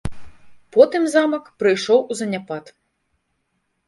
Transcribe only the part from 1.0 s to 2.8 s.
замак прыйшоў у заняпад.